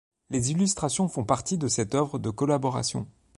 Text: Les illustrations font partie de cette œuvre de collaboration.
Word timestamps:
Les 0.31 0.49
illustrations 0.49 1.07
font 1.07 1.23
partie 1.23 1.59
de 1.59 1.67
cette 1.67 1.93
œuvre 1.93 2.17
de 2.17 2.31
collaboration. 2.31 3.05